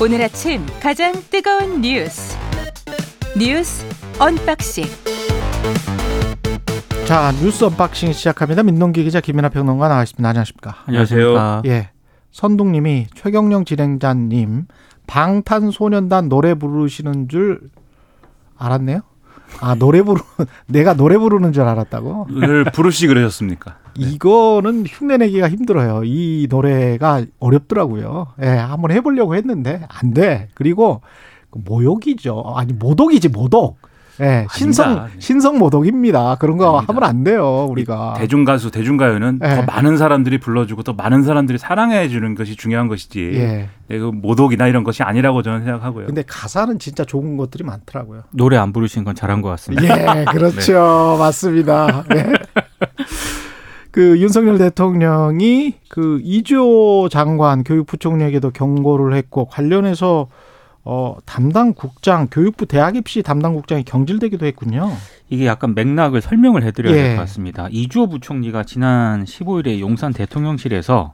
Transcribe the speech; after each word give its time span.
오늘 0.00 0.22
아침 0.22 0.64
가장 0.80 1.12
뜨거운 1.30 1.80
뉴스 1.80 2.36
뉴스 3.36 3.84
unboxing 4.20 4.84
자 7.06 7.32
뉴스 7.42 7.64
unboxing 7.64 8.12
시작합니다. 8.12 8.62
민동기 8.62 9.02
기자 9.02 9.20
김민하 9.20 9.48
평론가 9.48 9.88
나와 9.88 10.02
있습니다. 10.02 10.28
안녕하십니까? 10.28 10.76
안녕하세요. 10.86 11.62
예, 11.66 11.90
선동님이 12.30 13.06
최경영 13.14 13.64
진행자님 13.64 14.66
방탄소년단 15.06 16.28
노래 16.28 16.54
부르시는 16.54 17.28
줄 17.28 17.70
알았네요. 18.56 19.00
아 19.60 19.74
노래 19.74 20.02
부르 20.02 20.20
내가 20.66 20.94
노래 20.94 21.18
부르는 21.18 21.52
줄 21.52 21.62
알았다고. 21.64 22.26
늘 22.30 22.64
부르시 22.64 23.06
그러셨습니까? 23.06 23.76
이거는 23.96 24.84
흉내내기가 24.86 25.48
힘들어요. 25.48 26.02
이 26.04 26.46
노래가 26.48 27.24
어렵더라고요. 27.40 28.28
예, 28.42 28.46
한번 28.48 28.90
해보려고 28.92 29.34
했는데 29.34 29.84
안 29.88 30.14
돼. 30.14 30.48
그리고 30.54 31.00
모욕이죠. 31.50 32.44
아니 32.56 32.72
모독이지 32.72 33.28
모독. 33.28 33.78
예, 34.20 34.46
신성. 34.50 35.08
신성 35.18 35.58
모독입니다. 35.58 36.36
그런 36.36 36.56
거 36.56 36.78
아닙니다. 36.78 36.92
하면 36.92 37.08
안 37.08 37.24
돼요. 37.24 37.66
우리가. 37.70 38.14
대중 38.18 38.44
가수, 38.44 38.70
대중 38.70 38.96
가요는 38.96 39.38
네. 39.40 39.56
더 39.56 39.62
많은 39.62 39.96
사람들이 39.96 40.38
불러주고 40.38 40.82
더 40.82 40.92
많은 40.92 41.22
사람들이 41.22 41.58
사랑해 41.58 42.08
주는 42.08 42.34
것이 42.34 42.56
중요한 42.56 42.88
것이지. 42.88 43.30
예. 43.34 43.68
네, 43.88 43.98
그 43.98 44.10
모독이나 44.12 44.66
이런 44.66 44.84
것이 44.84 45.02
아니라고 45.02 45.42
저는 45.42 45.64
생각하고요. 45.64 46.06
근데 46.06 46.22
가사는 46.26 46.78
진짜 46.78 47.04
좋은 47.04 47.36
것들이 47.36 47.64
많더라고요. 47.64 48.22
노래 48.32 48.56
안 48.56 48.72
부르신 48.72 49.04
건 49.04 49.14
잘한 49.14 49.42
것 49.42 49.48
같습니다. 49.50 50.20
예, 50.20 50.24
그렇죠. 50.24 51.16
맞습니다. 51.20 52.04
네. 52.08 52.32
그 53.90 54.18
윤석열 54.20 54.58
대통령이 54.58 55.74
그 55.88 56.20
이주호 56.22 57.08
장관 57.08 57.64
교육부총리에게도 57.64 58.50
경고를 58.50 59.14
했고 59.14 59.46
관련해서 59.46 60.28
어 60.84 61.16
담당 61.26 61.74
국장 61.74 62.28
교육부 62.30 62.66
대학 62.66 62.96
입시 62.96 63.22
담당 63.22 63.54
국장이 63.54 63.82
경질되기도 63.84 64.46
했군요. 64.46 64.90
이게 65.28 65.46
약간 65.46 65.74
맥락을 65.74 66.20
설명을 66.20 66.62
해드려야 66.62 66.96
예. 66.96 67.02
될것 67.02 67.18
같습니다. 67.20 67.68
이주호 67.70 68.08
부총리가 68.08 68.64
지난 68.64 69.24
15일에 69.24 69.80
용산 69.80 70.12
대통령실에서 70.12 71.12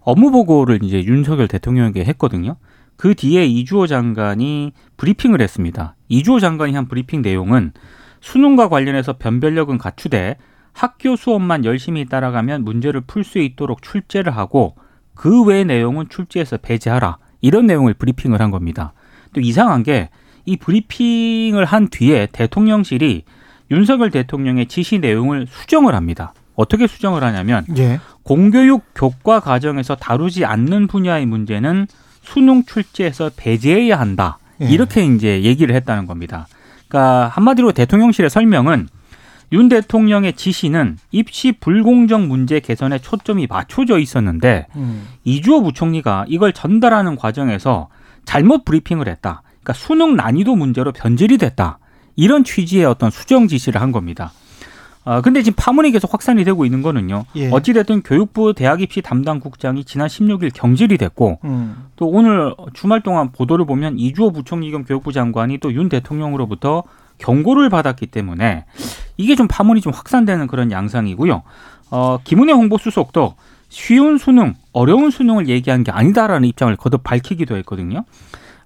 업무 0.00 0.30
보고를 0.30 0.82
이제 0.82 1.02
윤석열 1.04 1.48
대통령에게 1.48 2.04
했거든요. 2.04 2.56
그 2.96 3.14
뒤에 3.14 3.46
이주호 3.46 3.86
장관이 3.86 4.72
브리핑을 4.96 5.40
했습니다. 5.40 5.94
이주호 6.08 6.40
장관이 6.40 6.74
한 6.74 6.88
브리핑 6.88 7.22
내용은 7.22 7.72
수능과 8.20 8.68
관련해서 8.68 9.14
변별력은 9.18 9.78
갖추되 9.78 10.36
학교 10.72 11.16
수업만 11.16 11.64
열심히 11.64 12.04
따라가면 12.06 12.64
문제를 12.64 13.00
풀 13.00 13.24
수 13.24 13.38
있도록 13.38 13.82
출제를 13.82 14.36
하고 14.36 14.76
그 15.14 15.44
외의 15.44 15.64
내용은 15.64 16.08
출제해서 16.08 16.58
배제하라. 16.58 17.18
이런 17.40 17.66
내용을 17.66 17.94
브리핑을 17.94 18.40
한 18.40 18.50
겁니다. 18.50 18.92
또 19.32 19.40
이상한 19.40 19.82
게 19.82 20.08
이 20.48 20.56
브리핑을 20.56 21.66
한 21.66 21.88
뒤에 21.88 22.28
대통령실이 22.32 23.24
윤석열 23.70 24.10
대통령의 24.10 24.64
지시 24.64 24.98
내용을 24.98 25.46
수정을 25.46 25.94
합니다. 25.94 26.32
어떻게 26.54 26.86
수정을 26.86 27.22
하냐면 27.22 27.66
예. 27.76 28.00
공교육 28.22 28.82
교과 28.94 29.40
과정에서 29.40 29.94
다루지 29.94 30.46
않는 30.46 30.86
분야의 30.86 31.26
문제는 31.26 31.86
수능 32.22 32.64
출제에서 32.64 33.32
배제해야 33.36 34.00
한다. 34.00 34.38
예. 34.62 34.70
이렇게 34.70 35.04
이제 35.04 35.42
얘기를 35.42 35.74
했다는 35.74 36.06
겁니다. 36.06 36.48
그러니까 36.88 37.28
한마디로 37.28 37.72
대통령실의 37.72 38.30
설명은 38.30 38.88
윤 39.52 39.68
대통령의 39.68 40.32
지시는 40.32 40.96
입시 41.10 41.52
불공정 41.52 42.26
문제 42.26 42.58
개선에 42.58 42.98
초점이 42.98 43.48
맞춰져 43.50 43.98
있었는데 43.98 44.66
음. 44.76 45.06
이주호 45.24 45.62
부총리가 45.62 46.24
이걸 46.28 46.54
전달하는 46.54 47.16
과정에서 47.16 47.88
잘못 48.28 48.66
브리핑을 48.66 49.08
했다. 49.08 49.40
그러니까 49.62 49.72
수능 49.72 50.14
난이도 50.14 50.54
문제로 50.54 50.92
변질이 50.92 51.38
됐다. 51.38 51.78
이런 52.14 52.44
취지의 52.44 52.84
어떤 52.84 53.10
수정 53.10 53.48
지시를 53.48 53.80
한 53.80 53.90
겁니다. 53.90 54.32
아, 55.06 55.22
근데 55.22 55.42
지금 55.42 55.56
파문이 55.56 55.92
계속 55.92 56.12
확산이 56.12 56.44
되고 56.44 56.66
있는 56.66 56.82
거는요. 56.82 57.24
예. 57.36 57.48
어찌됐든 57.50 58.02
교육부 58.02 58.52
대학 58.52 58.82
입시 58.82 59.00
담당 59.00 59.40
국장이 59.40 59.82
지난 59.82 60.08
16일 60.08 60.50
경질이 60.52 60.98
됐고 60.98 61.38
음. 61.44 61.86
또 61.96 62.06
오늘 62.06 62.54
주말 62.74 63.00
동안 63.00 63.32
보도를 63.32 63.64
보면 63.64 63.98
이주호 63.98 64.32
부총리 64.32 64.70
겸 64.72 64.84
교육부 64.84 65.10
장관이 65.10 65.56
또 65.58 65.70
윤 65.70 65.88
대통령으로부터 65.88 66.82
경고를 67.16 67.70
받았기 67.70 68.08
때문에 68.08 68.66
이게 69.16 69.36
좀 69.36 69.48
파문이 69.48 69.80
좀 69.80 69.94
확산되는 69.94 70.48
그런 70.48 70.70
양상이고요. 70.70 71.42
어, 71.90 72.18
김은혜 72.24 72.52
홍보수석도 72.52 73.36
쉬운 73.68 74.18
수능, 74.18 74.54
어려운 74.72 75.10
수능을 75.10 75.48
얘기한 75.48 75.84
게 75.84 75.92
아니다라는 75.92 76.48
입장을 76.48 76.74
거듭 76.76 77.02
밝히기도 77.02 77.56
했거든요. 77.58 78.04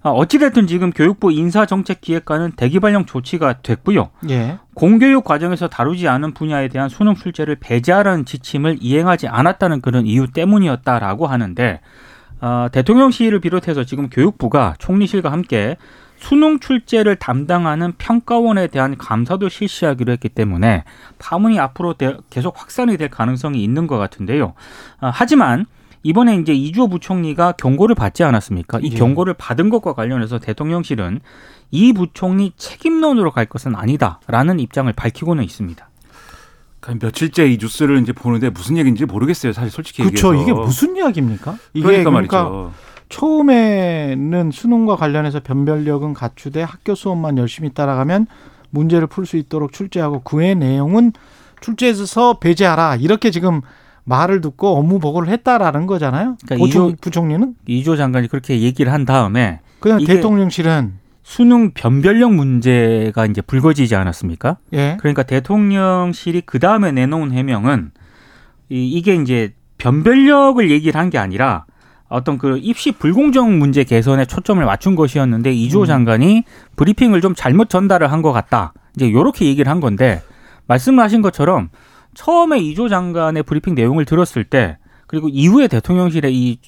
아, 0.05 0.09
어찌됐든 0.09 0.67
지금 0.67 0.91
교육부 0.91 1.31
인사정책기획관은 1.31 2.51
대기발령 2.57 3.05
조치가 3.05 3.61
됐고요. 3.61 4.09
예. 4.29 4.57
공교육 4.73 5.23
과정에서 5.23 5.69
다루지 5.69 6.09
않은 6.09 6.33
분야에 6.33 6.67
대한 6.67 6.89
수능 6.89 7.15
출제를 7.15 7.55
배제하라는 7.55 8.25
지침을 8.25 8.79
이행하지 8.81 9.29
않았다는 9.29 9.79
그런 9.79 10.05
이유 10.05 10.27
때문이었다라고 10.27 11.27
하는데 11.27 11.79
어, 12.41 12.67
대통령실을 12.73 13.39
비롯해서 13.39 13.85
지금 13.85 14.09
교육부가 14.09 14.75
총리실과 14.77 15.31
함께 15.31 15.77
수능 16.23 16.59
출제를 16.59 17.17
담당하는 17.17 17.91
평가원에 17.97 18.67
대한 18.67 18.97
감사도 18.97 19.49
실시하기로 19.49 20.13
했기 20.13 20.29
때문에 20.29 20.85
파문이 21.19 21.59
앞으로 21.59 21.95
대- 21.95 22.15
계속 22.29 22.57
확산이 22.57 22.95
될 22.95 23.09
가능성이 23.09 23.61
있는 23.61 23.87
것 23.87 23.97
같은데요. 23.97 24.53
아, 25.01 25.11
하지만 25.13 25.65
이번에 26.01 26.37
이제 26.37 26.53
이주호 26.53 26.87
부총리가 26.87 27.53
경고를 27.53 27.93
받지 27.95 28.23
않았습니까? 28.23 28.79
이 28.79 28.91
예. 28.93 28.95
경고를 28.97 29.33
받은 29.33 29.69
것과 29.69 29.93
관련해서 29.93 30.39
대통령실은 30.39 31.19
이 31.71 31.91
부총리 31.91 32.53
책임론으로 32.55 33.31
갈 33.31 33.45
것은 33.45 33.75
아니다라는 33.75 34.61
입장을 34.61 34.91
밝히고는 34.93 35.43
있습니다. 35.43 35.89
그러니까 36.79 37.05
며칠째 37.07 37.47
이 37.51 37.57
뉴스를 37.59 38.01
이제 38.01 38.13
보는데 38.13 38.49
무슨 38.49 38.77
얘기인지 38.77 39.03
모르겠어요. 39.05 39.51
사실 39.51 39.71
솔직히 39.71 40.03
그렇죠. 40.03 40.29
얘기해서. 40.35 40.43
이게 40.43 40.53
무슨 40.53 40.95
이야기입니까? 40.95 41.57
이게 41.73 41.85
그러니까, 41.85 42.09
그러니까 42.11 42.43
말이죠. 42.43 42.73
처음에는 43.09 44.51
수능과 44.51 44.95
관련해서 44.95 45.39
변별력은 45.41 46.13
갖추되 46.13 46.61
학교 46.63 46.95
수업만 46.95 47.37
열심히 47.37 47.73
따라가면 47.73 48.27
문제를 48.69 49.07
풀 49.07 49.25
수 49.25 49.37
있도록 49.37 49.71
출제하고 49.71 50.21
그의 50.21 50.55
내용은 50.55 51.13
출제해서 51.61 52.39
배제하라 52.39 52.95
이렇게 52.97 53.31
지금 53.31 53.61
말을 54.05 54.41
듣고 54.41 54.75
업무 54.77 54.99
보고를 54.99 55.29
했다라는 55.29 55.87
거잖아요. 55.87 56.35
그러니까 56.45 56.55
부총, 56.65 56.91
이조- 56.91 57.01
부총리는 57.01 57.55
이주호 57.67 57.95
장관이 57.95 58.27
그렇게 58.27 58.59
얘기를 58.61 58.91
한 58.91 59.05
다음에 59.05 59.61
그냥 59.79 59.99
대통령실은 60.15 60.93
수능 61.23 61.71
변별력 61.71 62.33
문제가 62.33 63.25
이제 63.25 63.41
불거지지 63.41 63.95
않았습니까? 63.95 64.57
예 64.73 64.97
그러니까 64.99 65.23
대통령실이 65.23 66.41
그 66.45 66.59
다음에 66.59 66.91
내놓은 66.91 67.31
해명은 67.31 67.91
이, 68.69 68.89
이게 68.89 69.15
이제 69.15 69.53
변별력을 69.77 70.69
얘기를 70.69 70.99
한 70.99 71.09
게 71.09 71.17
아니라 71.17 71.65
어떤 72.13 72.37
그 72.37 72.59
입시 72.61 72.91
불공정 72.91 73.57
문제 73.57 73.83
개선에 73.83 74.25
초점을 74.25 74.63
맞춘 74.63 74.95
것이었는데 74.95 75.51
이주호 75.51 75.81
음. 75.83 75.87
장관이 75.87 76.43
브리핑을 76.75 77.21
좀 77.21 77.33
잘못 77.33 77.69
전달을 77.69 78.11
한 78.11 78.21
것 78.21 78.31
같다. 78.31 78.73
이제 78.95 79.11
요렇게 79.11 79.45
얘기를 79.45 79.69
한 79.69 79.79
건데 79.79 80.21
말씀하신 80.67 81.21
것처럼 81.23 81.69
처음에 82.13 82.59
이주호 82.59 82.87
장관의 82.87 83.43
브리핑 83.43 83.73
내용을 83.73 84.05
들었을 84.05 84.43
때 84.43 84.77
그리고 85.07 85.27
이후에 85.27 85.67
대통령실의 85.67 86.33
이, 86.33 86.59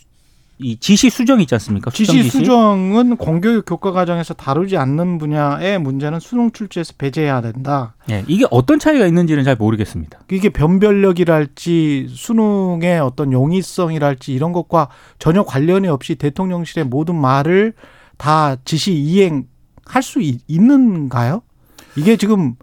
이 0.57 0.77
지시 0.77 1.09
수정 1.09 1.41
있지 1.41 1.53
않습니까? 1.55 1.91
수정 1.91 2.15
지시 2.15 2.29
수정은 2.29 3.17
공교육 3.17 3.65
교과 3.65 3.91
과정에서 3.91 4.33
다루지 4.33 4.77
않는 4.77 5.17
분야의 5.17 5.79
문제는 5.79 6.19
수능 6.21 6.51
출제에서 6.51 6.93
배제해야 6.97 7.41
된다. 7.41 7.95
예, 8.09 8.23
이게 8.27 8.45
어떤 8.51 8.79
차이가 8.79 9.05
있는지는 9.05 9.43
잘 9.43 9.57
모르겠습니다. 9.57 10.19
이게 10.31 10.49
변별력이랄지 10.49 12.07
수능의 12.09 12.99
어떤 12.99 13.33
용이성이랄지 13.33 14.33
이런 14.33 14.53
것과 14.53 14.89
전혀 15.19 15.43
관련이 15.43 15.89
없이 15.89 16.15
대통령실의 16.15 16.85
모든 16.85 17.19
말을 17.19 17.73
다 18.17 18.55
지시 18.63 18.93
이행할 18.93 20.01
수 20.01 20.21
있, 20.21 20.39
있는가요? 20.47 21.41
이게 21.97 22.15
지금 22.15 22.55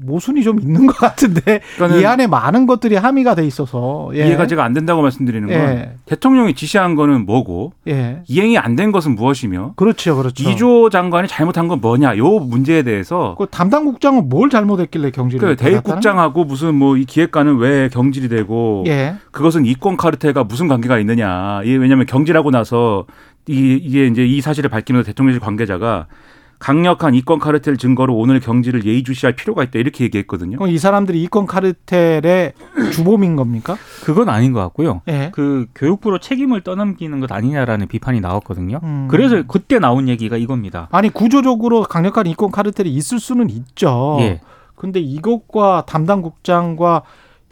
모순이 0.00 0.42
좀 0.42 0.60
있는 0.60 0.86
것 0.86 0.96
같은데 0.96 1.60
이 2.00 2.04
안에 2.04 2.26
많은 2.26 2.66
것들이 2.66 2.96
함의가 2.96 3.34
돼 3.34 3.46
있어서 3.46 4.10
예. 4.14 4.26
이해가 4.26 4.46
제가 4.46 4.64
안 4.64 4.72
된다고 4.72 5.02
말씀드리는 5.02 5.46
건 5.46 5.56
예. 5.56 5.92
대통령이 6.06 6.54
지시한 6.54 6.94
거는 6.94 7.26
뭐고 7.26 7.72
예. 7.88 8.22
이행이 8.26 8.58
안 8.58 8.74
된 8.74 8.90
것은 8.90 9.14
무엇이며 9.14 9.74
그렇죠, 9.76 10.16
그렇죠. 10.16 10.50
이조 10.50 10.90
장관이 10.90 11.28
잘못한 11.28 11.68
건 11.68 11.80
뭐냐 11.80 12.16
요 12.16 12.40
문제에 12.40 12.82
대해서 12.82 13.36
그 13.38 13.46
담당 13.46 13.84
국장은 13.84 14.28
뭘 14.28 14.50
잘못했길래 14.50 15.10
경질을 15.12 15.40
그 15.40 15.46
받았다는 15.54 15.72
대입 15.72 15.84
국장하고 15.84 16.44
무슨 16.44 16.74
뭐 16.74 16.96
이 16.96 17.04
기획관은 17.04 17.56
왜 17.58 17.88
경질이 17.88 18.28
되고 18.28 18.84
예. 18.86 19.14
그것은 19.30 19.64
이권 19.66 19.96
카르텔과 19.96 20.44
무슨 20.44 20.68
관계가 20.68 20.98
있느냐. 21.00 21.60
이게 21.64 21.76
왜냐하면 21.76 22.06
경질하고 22.06 22.50
나서 22.50 23.04
이, 23.48 23.78
이게 23.82 24.06
이제 24.06 24.24
이 24.24 24.40
사실을 24.40 24.70
밝히면서 24.70 25.06
대통령실 25.06 25.40
관계자가 25.40 26.06
강력한 26.64 27.14
이권 27.14 27.40
카르텔 27.40 27.76
증거로 27.76 28.16
오늘 28.16 28.40
경지를 28.40 28.86
예의주시할 28.86 29.36
필요가 29.36 29.62
있다 29.64 29.78
이렇게 29.78 30.02
얘기했거든요. 30.04 30.56
그럼 30.56 30.70
이 30.70 30.78
사람들이 30.78 31.22
이권 31.24 31.44
카르텔의 31.44 32.54
주범인 32.90 33.36
겁니까? 33.36 33.76
그건 34.02 34.30
아닌 34.30 34.54
것 34.54 34.60
같고요. 34.60 35.02
예. 35.08 35.30
그 35.34 35.66
교육부로 35.74 36.18
책임을 36.18 36.62
떠넘기는 36.62 37.20
것 37.20 37.30
아니냐라는 37.30 37.86
비판이 37.86 38.22
나왔거든요. 38.22 38.80
음. 38.82 39.08
그래서 39.10 39.42
그때 39.46 39.78
나온 39.78 40.08
얘기가 40.08 40.38
이겁니다. 40.38 40.88
아니 40.90 41.10
구조적으로 41.10 41.82
강력한 41.82 42.26
이권 42.28 42.50
카르텔이 42.50 42.88
있을 42.88 43.20
수는 43.20 43.50
있죠. 43.50 44.16
예. 44.20 44.40
근데 44.74 45.00
이것과 45.00 45.84
담당 45.86 46.22
국장과 46.22 47.02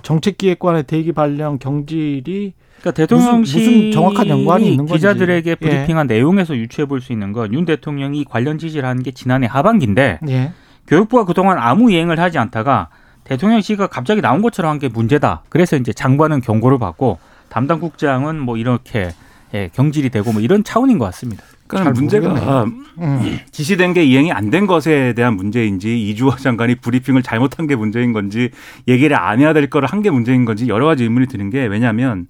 정책기획관의 0.02 0.84
대기 0.84 1.12
발령 1.12 1.58
경질이 1.58 2.54
그러니까 2.82 2.90
대통령실 2.92 3.60
무슨- 3.60 3.76
무슨 3.76 3.92
정확한 3.92 4.28
연관이 4.28 4.64
있는 4.72 4.86
건지. 4.86 4.94
기자들에게 4.94 5.50
예. 5.50 5.54
브리핑한 5.54 6.06
내용에서 6.08 6.56
유추해 6.56 6.84
볼 6.86 7.00
수 7.00 7.12
있는 7.12 7.32
건 7.32 7.52
윤 7.52 7.64
대통령이 7.64 8.24
관련 8.28 8.58
지시를 8.58 8.88
한 8.88 9.02
게 9.02 9.10
지난해 9.12 9.46
하반기인데 9.46 10.18
예. 10.28 10.52
교육부가 10.86 11.24
그동안 11.24 11.58
아무 11.58 11.90
이행을 11.92 12.18
하지 12.18 12.38
않다가 12.38 12.88
대통령실가 13.24 13.86
갑자기 13.86 14.20
나온 14.20 14.42
것처럼 14.42 14.72
한 14.72 14.78
게 14.78 14.88
문제다. 14.88 15.42
그래서 15.48 15.76
이제 15.76 15.92
장관은 15.92 16.40
경고를 16.40 16.78
받고 16.78 17.18
담당 17.48 17.78
국장은 17.80 18.40
뭐 18.40 18.56
이렇게 18.56 19.10
예, 19.54 19.68
경질이 19.74 20.10
되고 20.10 20.32
뭐 20.32 20.40
이런 20.40 20.64
차원인 20.64 20.98
것 20.98 21.04
같습니다. 21.06 21.44
그러니까 21.66 21.92
잘 21.92 22.00
문제가 22.00 22.64
음. 22.98 23.38
지시된 23.52 23.92
게 23.94 24.02
이행이 24.04 24.32
안 24.32 24.50
된 24.50 24.66
것에 24.66 25.12
대한 25.14 25.36
문제인지 25.36 26.08
이주호 26.10 26.36
장관이 26.36 26.76
브리핑을 26.76 27.22
잘못한 27.22 27.66
게 27.66 27.76
문제인 27.76 28.12
건지 28.12 28.50
얘기를 28.88 29.16
안 29.18 29.40
해야 29.40 29.52
될 29.52 29.68
거를 29.70 29.88
한 29.88 30.02
게 30.02 30.10
문제인 30.10 30.44
건지 30.44 30.66
여러 30.68 30.84
가지 30.86 31.04
의문이 31.04 31.26
드는 31.28 31.48
게 31.50 31.64
왜냐하면 31.66 32.26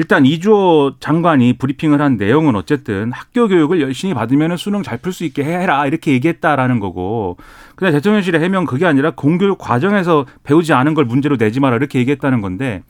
일단 0.00 0.24
이주호 0.24 0.92
장관이 1.00 1.54
브리핑을 1.54 2.00
한 2.00 2.16
내용은 2.16 2.54
어쨌든 2.54 3.10
학교 3.12 3.48
교육을 3.48 3.80
열심히 3.80 4.14
받으면 4.14 4.56
수능 4.56 4.82
잘 4.84 4.98
풀 4.98 5.12
수 5.12 5.24
있게 5.24 5.42
해라 5.44 5.86
이렇게 5.86 6.12
얘기했다라는 6.12 6.78
거고 6.80 7.36
근데 7.74 7.92
대통령실의 7.92 8.40
해명 8.40 8.64
그게 8.64 8.86
아니라 8.86 9.10
공교육 9.10 9.58
과정에서 9.58 10.24
배우지 10.44 10.72
않은 10.72 10.94
걸 10.94 11.04
문제로 11.04 11.36
내지 11.36 11.58
마라 11.60 11.76
이렇게 11.76 11.98
얘기했다는 11.98 12.40
건데 12.40 12.82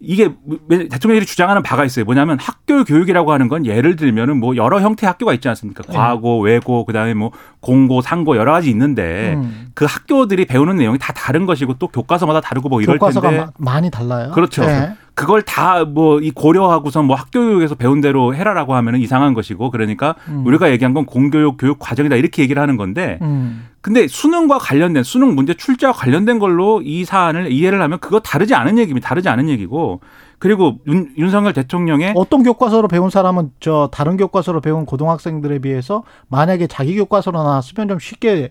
이게 0.00 0.30
대통령이 0.68 1.26
주장하는 1.26 1.64
바가 1.64 1.84
있어요. 1.84 2.04
뭐냐면 2.04 2.38
학교 2.40 2.84
교육이라고 2.84 3.32
하는 3.32 3.48
건 3.48 3.66
예를 3.66 3.96
들면은 3.96 4.38
뭐 4.38 4.54
여러 4.54 4.80
형태의 4.80 5.08
학교가 5.08 5.34
있지 5.34 5.48
않습니까? 5.48 5.82
네. 5.88 5.92
과고, 5.92 6.40
외고, 6.40 6.84
그다음에 6.84 7.14
뭐 7.14 7.32
공고, 7.58 8.00
상고 8.00 8.36
여러 8.36 8.52
가지 8.52 8.70
있는데 8.70 9.32
음. 9.34 9.70
그 9.74 9.86
학교들이 9.86 10.44
배우는 10.44 10.76
내용이 10.76 10.98
다 10.98 11.12
다른 11.12 11.46
것이고 11.46 11.74
또 11.80 11.88
교과서마다 11.88 12.40
다르고 12.40 12.68
뭐 12.68 12.80
이럴 12.80 12.96
교과서가 12.96 13.28
텐데 13.28 13.44
마- 13.44 13.50
많이 13.72 13.90
달라요. 13.90 14.30
그렇죠. 14.32 14.62
예. 14.62 14.92
그걸 15.18 15.42
다 15.42 15.84
뭐 15.84 16.20
이 16.22 16.30
고려하고서 16.30 17.02
뭐 17.02 17.16
학교 17.16 17.40
교육에서 17.40 17.74
배운 17.74 18.00
대로 18.00 18.34
해라라고 18.34 18.74
하면은 18.74 19.00
이상한 19.00 19.34
것이고 19.34 19.70
그러니까 19.72 20.14
음. 20.28 20.46
우리가 20.46 20.70
얘기한 20.70 20.94
건 20.94 21.06
공교육 21.06 21.56
교육 21.58 21.78
과정이다 21.80 22.14
이렇게 22.16 22.42
얘기를 22.42 22.62
하는 22.62 22.76
건데 22.76 23.18
음. 23.22 23.68
근데 23.80 24.06
수능과 24.06 24.58
관련된 24.58 25.02
수능 25.02 25.34
문제 25.34 25.54
출제와 25.54 25.92
관련된 25.92 26.38
걸로 26.38 26.82
이 26.82 27.04
사안을 27.04 27.50
이해를 27.50 27.80
하면 27.82 27.98
그거 27.98 28.20
다르지 28.20 28.54
않은 28.54 28.78
얘기입니다. 28.78 29.08
다르지 29.08 29.28
않은 29.28 29.48
얘기고 29.48 30.00
그리고 30.38 30.78
윤, 30.86 31.10
윤석열 31.16 31.52
대통령의 31.52 32.12
어떤 32.16 32.42
교과서로 32.44 32.86
배운 32.86 33.10
사람은 33.10 33.50
저 33.60 33.88
다른 33.92 34.16
교과서로 34.16 34.60
배운 34.60 34.86
고등학생들에 34.86 35.58
비해서 35.58 36.04
만약에 36.28 36.68
자기 36.68 36.94
교과서로 36.96 37.42
나왔으면 37.42 37.88
좀 37.88 37.98
쉽게 37.98 38.50